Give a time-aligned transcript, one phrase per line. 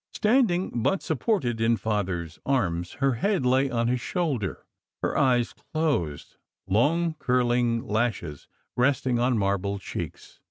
[0.15, 4.65] Standing, but supported in Father s arms, her head lay on his shoulder,
[5.03, 10.39] her eyes closed, long curling lashes resting on marble cheeks.